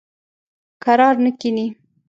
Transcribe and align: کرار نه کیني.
کرار 0.83 1.15
نه 1.25 1.31
کیني. 1.39 1.65